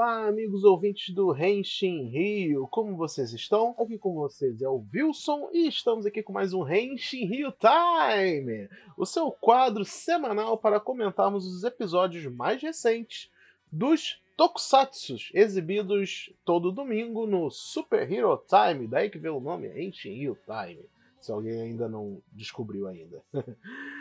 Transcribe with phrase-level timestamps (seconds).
[0.00, 3.74] Olá, amigos ouvintes do Renshin Rio, como vocês estão?
[3.76, 8.68] Aqui com vocês é o Wilson e estamos aqui com mais um Renshin Rio Time,
[8.96, 13.28] o seu quadro semanal para comentarmos os episódios mais recentes
[13.72, 20.14] dos Tokusatsus, exibidos todo domingo no Super Hero Time, daí que vem o nome Renshin
[20.14, 20.88] Rio Time,
[21.20, 23.20] se alguém ainda não descobriu ainda.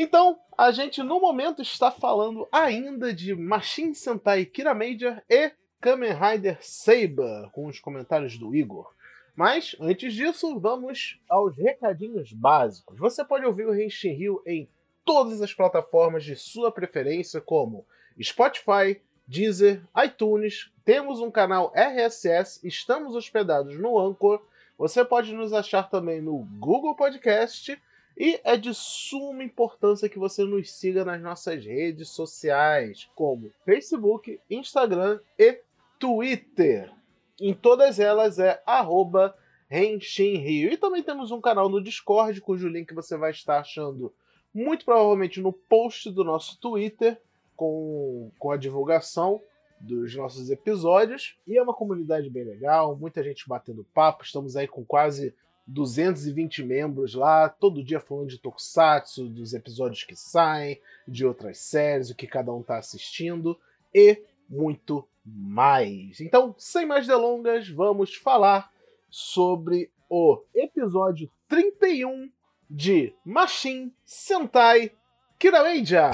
[0.00, 6.12] Então, a gente no momento está falando ainda de Machine Sentai Kira Major e Kamen
[6.12, 8.94] Rider Saber, com os comentários do Igor.
[9.34, 12.96] Mas, antes disso, vamos aos recadinhos básicos.
[12.96, 14.68] Você pode ouvir o Henshin Rio em
[15.04, 17.84] todas as plataformas de sua preferência, como
[18.22, 20.70] Spotify, Deezer, iTunes.
[20.84, 24.40] Temos um canal RSS, estamos hospedados no Anchor.
[24.78, 27.76] Você pode nos achar também no Google Podcast
[28.18, 34.40] e é de suma importância que você nos siga nas nossas redes sociais, como Facebook,
[34.50, 35.60] Instagram e
[36.00, 36.92] Twitter.
[37.40, 39.36] Em todas elas é arroba
[39.70, 40.72] Rio.
[40.72, 44.12] E também temos um canal no Discord, cujo link você vai estar achando
[44.52, 47.20] muito provavelmente no post do nosso Twitter,
[47.54, 49.40] com, com a divulgação
[49.78, 51.38] dos nossos episódios.
[51.46, 54.24] E é uma comunidade bem legal, muita gente batendo papo.
[54.24, 55.32] Estamos aí com quase
[55.68, 62.08] 220 membros lá, todo dia falando de Tokusatsu, dos episódios que saem, de outras séries,
[62.08, 63.58] o que cada um está assistindo
[63.94, 66.20] e muito mais.
[66.20, 68.72] Então, sem mais delongas, vamos falar
[69.10, 72.30] sobre o episódio 31
[72.70, 74.92] de Machine Sentai
[75.38, 76.10] Kirameija.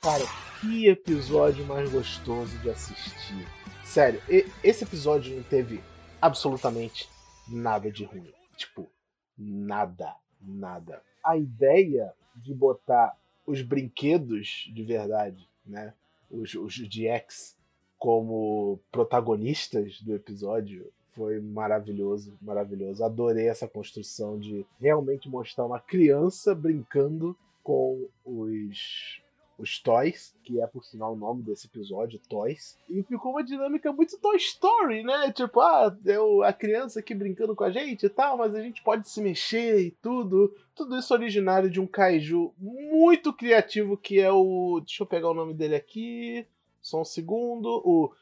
[0.00, 0.24] Cara,
[0.60, 3.61] que episódio mais gostoso de assistir.
[3.92, 4.22] Sério,
[4.64, 5.84] esse episódio não teve
[6.18, 7.06] absolutamente
[7.46, 8.32] nada de ruim.
[8.56, 8.88] Tipo,
[9.36, 11.02] nada, nada.
[11.22, 13.14] A ideia de botar
[13.46, 15.92] os brinquedos de verdade, né?
[16.30, 17.54] Os, os DX
[17.98, 23.04] como protagonistas do episódio foi maravilhoso, maravilhoso.
[23.04, 29.11] Adorei essa construção de realmente mostrar uma criança brincando com os
[29.62, 32.76] os Toys, que é por sinal o nome desse episódio, Toys.
[32.90, 35.30] E ficou uma dinâmica muito Toy Story, né?
[35.32, 38.82] Tipo, ah, eu, a criança aqui brincando com a gente e tal, mas a gente
[38.82, 40.52] pode se mexer e tudo.
[40.74, 44.80] Tudo isso originário de um kaiju muito criativo que é o.
[44.84, 46.44] Deixa eu pegar o nome dele aqui.
[46.80, 47.68] Só um segundo.
[47.84, 48.12] O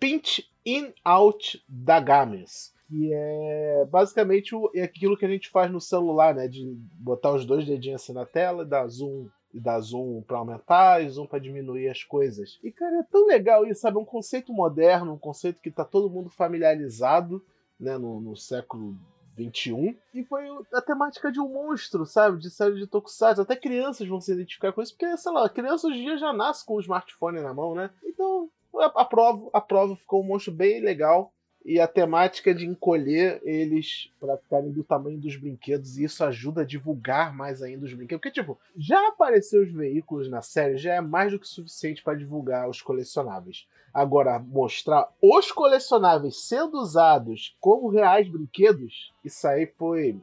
[0.00, 2.74] Pinch In Out da Games.
[2.88, 6.48] Que é basicamente é aquilo que a gente faz no celular, né?
[6.48, 6.64] De
[6.94, 11.08] botar os dois dedinhos assim na tela dar zoom e dar zoom para aumentar e
[11.08, 12.58] zoom para diminuir as coisas.
[12.62, 13.98] E cara, é tão legal isso, sabe?
[13.98, 17.44] Um conceito moderno, um conceito que tá todo mundo familiarizado,
[17.78, 18.96] né, no, no século
[19.36, 19.96] 21.
[20.12, 20.44] E foi
[20.74, 22.38] a temática de um monstro, sabe?
[22.38, 23.42] De série de Tokusatsu.
[23.42, 26.18] Até crianças vão se identificar com isso, porque, sei lá, a criança hoje em dia
[26.18, 27.90] já nasce com o smartphone na mão, né?
[28.04, 31.32] Então, a prova, a prova ficou um monstro bem legal
[31.68, 36.62] e a temática de encolher eles para ficarem do tamanho dos brinquedos, e isso ajuda
[36.62, 38.22] a divulgar mais ainda os brinquedos.
[38.22, 42.16] Porque, tipo, já apareceu os veículos na série, já é mais do que suficiente para
[42.16, 43.68] divulgar os colecionáveis.
[43.92, 50.18] Agora, mostrar os colecionáveis sendo usados como reais brinquedos, isso aí foi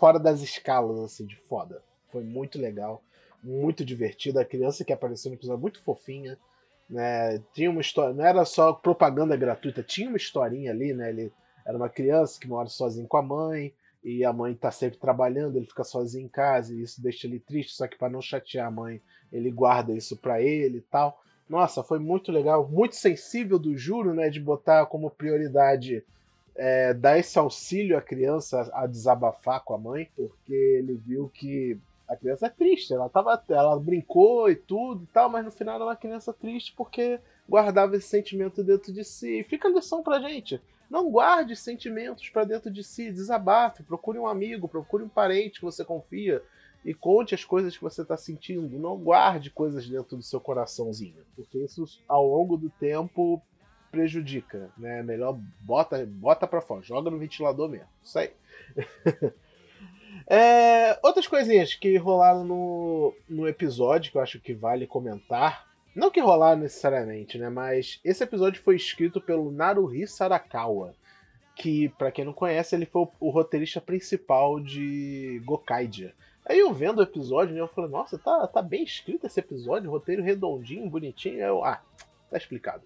[0.00, 1.80] fora das escalas, assim, de foda.
[2.10, 3.00] Foi muito legal,
[3.40, 4.40] muito divertido.
[4.40, 6.36] A criança que apareceu no episódio muito fofinha.
[6.94, 7.42] Né?
[7.52, 11.10] Tinha uma história, não era só propaganda gratuita, tinha uma historinha ali, né?
[11.10, 11.32] Ele
[11.66, 13.74] era uma criança que mora sozinho com a mãe
[14.04, 17.40] e a mãe tá sempre trabalhando, ele fica sozinho em casa e isso deixa ele
[17.40, 19.02] triste, só que para não chatear a mãe,
[19.32, 21.20] ele guarda isso para ele e tal.
[21.48, 26.04] Nossa, foi muito legal, muito sensível do Juro, né, de botar como prioridade
[26.54, 31.76] é, dar esse auxílio à criança a desabafar com a mãe, porque ele viu que
[32.08, 35.76] a criança é triste, ela tava, ela brincou e tudo e tal, mas no final
[35.76, 39.40] ela é uma criança triste porque guardava esse sentimento dentro de si.
[39.40, 40.60] E fica a lição pra gente.
[40.90, 45.64] Não guarde sentimentos para dentro de si, desabafe, procure um amigo, procure um parente que
[45.64, 46.42] você confia
[46.84, 48.78] e conte as coisas que você está sentindo.
[48.78, 53.42] Não guarde coisas dentro do seu coraçãozinho, porque isso ao longo do tempo
[53.90, 55.02] prejudica, né?
[55.02, 57.88] Melhor bota, bota para fora, joga no ventilador mesmo.
[58.02, 58.32] Isso aí.
[60.26, 65.66] É, outras coisinhas que rolaram no, no episódio que eu acho que vale comentar.
[65.94, 67.48] Não que rolaram necessariamente, né?
[67.48, 70.94] Mas esse episódio foi escrito pelo Naruhi Sarakawa.
[71.56, 76.12] Que, para quem não conhece, ele foi o, o, roteirista principal de Gokaidia.
[76.44, 79.90] Aí eu vendo o episódio, né, eu falei, nossa, tá, tá bem escrito esse episódio,
[79.90, 81.36] roteiro redondinho, bonitinho.
[81.36, 81.80] Aí eu, ah,
[82.28, 82.82] tá explicado.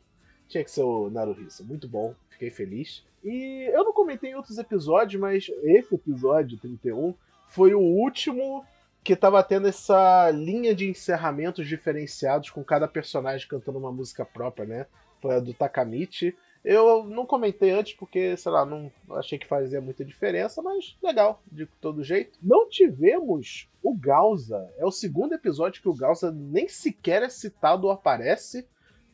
[0.49, 1.62] Tinha que ser o Naruhisa.
[1.62, 3.05] Muito bom, fiquei feliz.
[3.23, 7.15] E eu não comentei em outros episódios, mas esse episódio 31
[7.47, 8.65] foi o último
[9.03, 14.67] que tava tendo essa linha de encerramentos diferenciados com cada personagem cantando uma música própria,
[14.67, 14.87] né?
[15.21, 16.37] Foi a do Takamichi.
[16.65, 21.43] Eu não comentei antes porque, sei lá, não achei que fazia muita diferença, mas legal,
[21.50, 22.39] de todo jeito.
[22.43, 24.71] Não tivemos o Gausa.
[24.77, 28.67] É o segundo episódio que o Gausa nem sequer é citado ou aparece.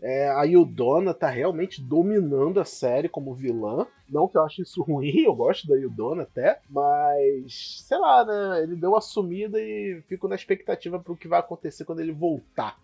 [0.04, 3.86] É, a Yudona tá realmente dominando a série como vilã.
[4.06, 8.62] Não que eu ache isso ruim, eu gosto da Yudona até, mas sei lá, né?
[8.64, 12.78] Ele deu uma sumida e fico na expectativa pro que vai acontecer quando ele voltar.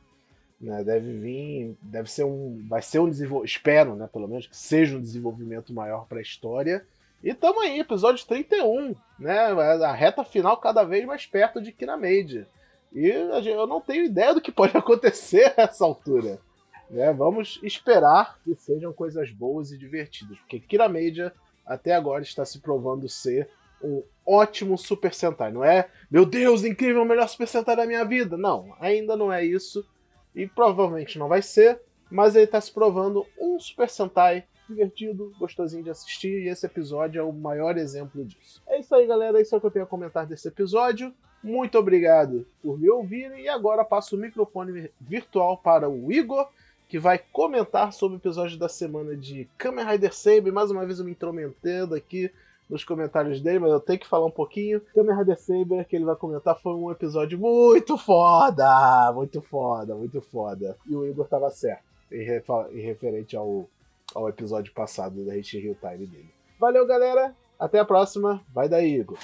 [0.58, 4.56] Né, deve vir, deve ser um, vai ser um desenvolvimento, espero, né, pelo menos que
[4.56, 6.86] seja um desenvolvimento maior para a história.
[7.22, 12.46] E tamo aí, episódio 31, né, a reta final cada vez mais perto de Kinamedia.
[12.92, 16.38] E eu não tenho ideia do que pode acontecer nessa altura.
[16.90, 17.12] Né?
[17.12, 21.32] Vamos esperar que sejam coisas boas e divertidas, porque Kiramedia
[21.64, 23.48] até agora está se provando ser
[23.82, 25.52] um ótimo Super Sentai.
[25.52, 28.36] Não é, meu Deus, incrível, o melhor Super Sentai da minha vida.
[28.36, 29.86] Não, ainda não é isso
[30.34, 35.82] e provavelmente não vai ser, mas ele está se provando um Super Sentai divertido, gostosinho
[35.82, 38.62] de assistir, e esse episódio é o maior exemplo disso.
[38.68, 41.12] É isso aí, galera, é isso que eu tenho a comentar desse episódio.
[41.42, 46.48] Muito obrigado por me ouvirem, e agora passo o microfone virtual para o Igor,
[46.90, 50.50] que vai comentar sobre o episódio da semana de Kamen Rider Saber.
[50.50, 52.28] Mais uma vez eu me intrometendo aqui
[52.68, 54.80] nos comentários dele, mas eu tenho que falar um pouquinho.
[54.92, 59.12] Kamen Rider Saber, que ele vai comentar, foi um episódio muito foda!
[59.14, 60.76] Muito foda, muito foda.
[60.84, 62.24] E o Igor tava certo, em,
[62.82, 63.70] referente ao,
[64.12, 66.34] ao episódio passado da Hit Hill Time dele.
[66.58, 67.36] Valeu, galera!
[67.56, 68.42] Até a próxima.
[68.52, 69.16] Vai daí, Igor.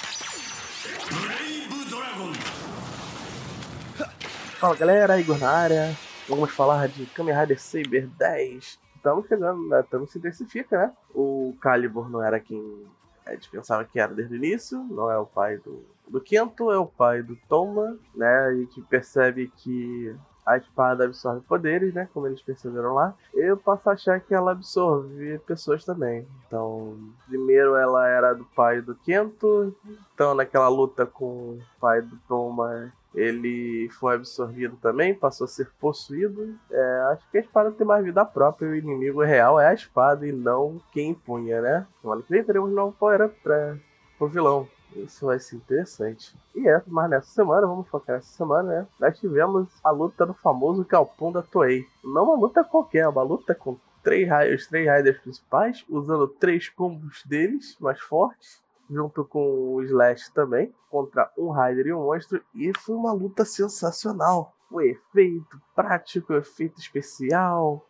[4.61, 6.06] Fala galera, Igor na área.
[6.29, 8.81] Vamos falar de Kamen Rider Saber 10.
[8.97, 9.81] Estamos chegando, né?
[9.81, 10.93] Estamos se intensifica, né?
[11.15, 12.85] O Calibur não era quem
[13.25, 16.73] a gente pensava que era desde o início, não é o pai do, do Kento,
[16.73, 18.39] é o pai do Toma, né?
[18.41, 22.09] A gente percebe que a espada absorve poderes, né?
[22.13, 23.15] Como eles perceberam lá.
[23.33, 26.27] Eu posso achar que ela absorve pessoas também.
[26.47, 29.77] Então, primeiro ela era do pai do Kento.
[30.13, 35.71] Então, naquela luta com o pai do Toma, ele foi absorvido também, passou a ser
[35.81, 36.55] possuído.
[36.71, 38.69] É, acho que a espada tem mais vida própria.
[38.69, 41.87] O inimigo real é a espada e não quem punha, né?
[42.05, 43.79] Olha que teremos novo power para
[44.21, 44.69] o vilão.
[44.95, 46.37] Isso vai ser interessante.
[46.55, 48.87] E é, mas nessa semana, vamos focar nessa semana, né?
[49.01, 51.87] Nós tivemos a luta do famoso Galpão da Toei.
[52.05, 56.69] Não uma luta qualquer, é uma luta com três, os três raiders principais, usando três
[56.69, 62.43] combos deles mais fortes, junto com o Slash também, contra um Raider e um monstro.
[62.55, 64.53] E foi uma luta sensacional.
[64.69, 67.87] Foi efeito prático, efeito especial,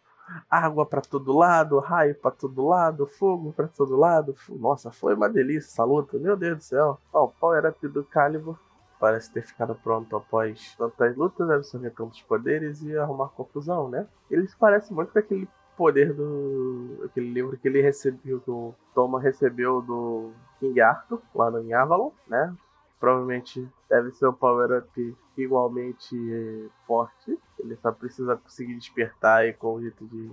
[0.50, 4.34] água para todo lado, raio para todo lado, fogo para todo lado.
[4.48, 6.98] Nossa, foi uma delícia essa luta, meu Deus do céu.
[7.12, 8.58] Ó, o Power Up do Calibur
[8.98, 14.06] parece ter ficado pronto após tantas lutas, absorver tantos poderes e arrumar confusão, né?
[14.30, 17.02] Eles parecem muito com aquele poder do.
[17.04, 22.10] aquele livro que ele recebeu, que o Toma recebeu do King Arthur, lá no Avalon,
[22.26, 22.54] né?
[22.98, 27.38] Provavelmente deve ser um power-up igualmente forte.
[27.58, 30.30] Ele só precisa conseguir despertar e com o jeito de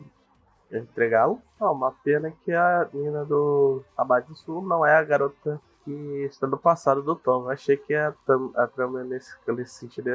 [0.72, 1.42] entregá-lo.
[1.60, 5.92] Ah, uma pena que a menina do Abade Sul não é a garota que
[6.30, 7.44] está no passado do Tom.
[7.44, 8.14] Eu achei que a,
[8.56, 10.10] a trama nesse, nesse sentido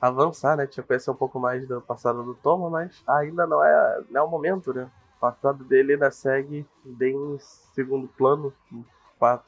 [0.00, 0.66] avançar, né?
[0.66, 4.24] Tinha conhecer um pouco mais do passado do Toma, mas ainda não é, não é
[4.24, 4.90] o momento, né?
[5.16, 7.38] O passado dele ainda segue bem em
[7.74, 8.52] segundo plano,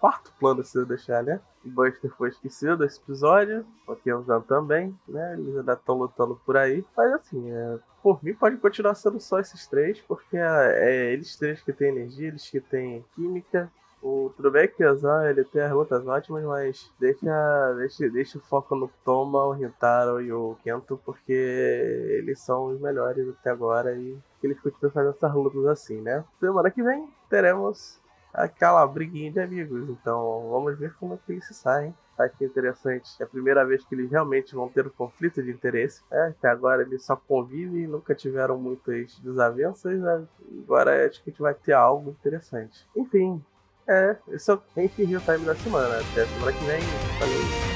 [0.01, 1.41] quarto plano, se eu deixar, né?
[1.65, 5.35] O Buster foi esquecido desse episódio, o Kenzan também, né?
[5.35, 6.85] Eles ainda estão lutando por aí.
[6.97, 11.37] Mas assim, é, por mim pode continuar sendo só esses três, porque é, é eles
[11.37, 13.71] três que têm energia, eles que têm química,
[14.03, 18.39] o, tudo bem que o Zan, ele tem as lutas ótimas, mas deixa, deixa, deixa
[18.39, 23.51] o foco no Toma, o Rintaro e o Kento, porque eles são os melhores até
[23.51, 26.25] agora e eles continuam fazendo essas lutas assim, né?
[26.39, 28.01] Semana que vem teremos
[28.33, 31.95] aquela briguinha de amigos, então vamos ver como é que eles se saem.
[32.19, 33.11] Acho interessante.
[33.19, 36.03] É a primeira vez que eles realmente vão ter um conflito de interesse.
[36.11, 39.99] É, até agora eles só convivem, nunca tiveram muitas desavenças.
[39.99, 40.27] Né?
[40.63, 42.87] Agora acho que a gente vai ter algo interessante.
[42.95, 43.43] Enfim,
[43.89, 45.89] é, esse é o Enfim Rio Time da semana.
[45.89, 46.05] né?
[46.13, 46.81] Até semana que vem.
[47.19, 47.71] Valeu.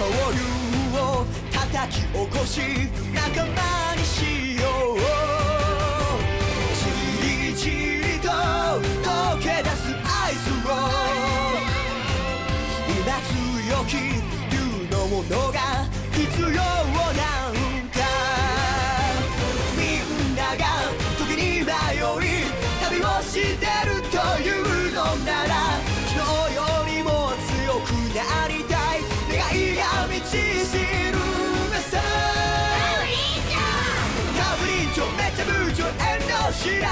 [0.00, 0.40] 恐竜
[0.98, 2.60] を叩き起こし
[3.12, 4.98] 仲間にしよう
[6.74, 6.80] じ
[7.52, 10.72] りじりと溶け出すアイスを
[12.88, 13.92] 今強き
[14.50, 14.56] 竜
[14.90, 15.58] のものが
[16.12, 16.56] 必要
[36.60, 36.89] しら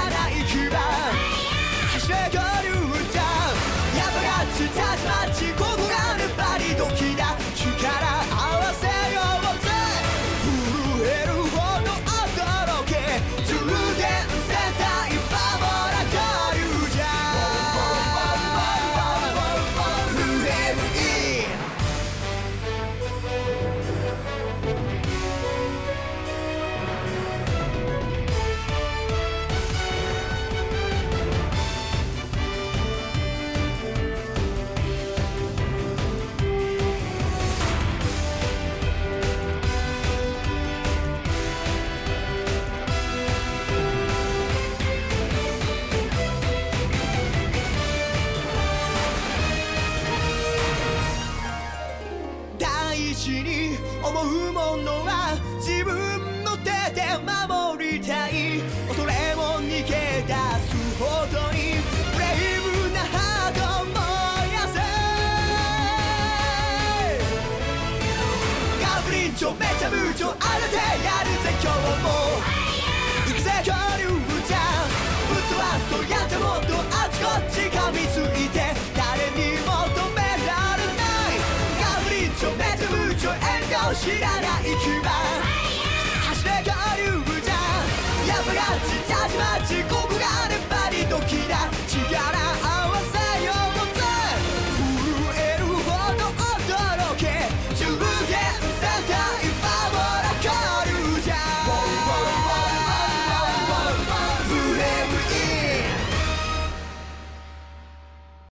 [73.59, 74.07] 恐竜
[74.47, 74.57] じゃ
[76.09, 81.43] やってもっとあちこち噛みついて誰にも止められない
[81.77, 83.37] ガブリンチョメジャムチョ遠
[83.67, 85.48] 慮知らない基